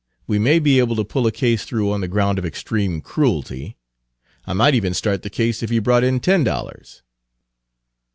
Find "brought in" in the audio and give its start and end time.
5.79-6.19